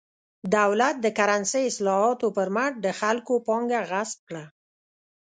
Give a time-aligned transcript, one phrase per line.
[0.57, 4.43] دولت د کرنسۍ اصلاحاتو پر مټ د خلکو پانګه غصب کړه.